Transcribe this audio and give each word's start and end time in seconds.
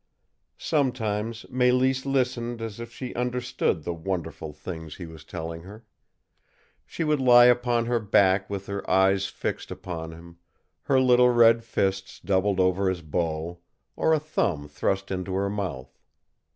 Sometimes 0.57 1.43
Mélisse 1.51 2.07
listened 2.07 2.59
as 2.59 2.79
if 2.79 2.91
she 2.91 3.13
understood 3.13 3.83
the 3.83 3.93
wonderful 3.93 4.51
things 4.51 4.95
he 4.95 5.05
was 5.05 5.23
telling 5.23 5.61
her. 5.61 5.85
She 6.87 7.03
would 7.03 7.19
lie 7.19 7.45
upon 7.45 7.85
her 7.85 7.99
back 7.99 8.49
with 8.49 8.65
her 8.65 8.81
eyes 8.89 9.27
fixed 9.27 9.69
upon 9.69 10.11
him, 10.11 10.37
her 10.85 10.99
little 10.99 11.29
red 11.29 11.63
fists 11.63 12.19
doubled 12.19 12.59
over 12.59 12.89
his 12.89 13.03
bow, 13.03 13.59
or 13.95 14.11
a 14.11 14.19
thumb 14.19 14.67
thrust 14.67 15.11
into 15.11 15.35
her 15.35 15.51
mouth. 15.51 15.99